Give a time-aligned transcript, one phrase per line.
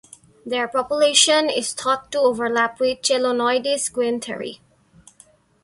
[0.47, 4.59] Their population is thought to overlap with "Chelonoidis guentheri".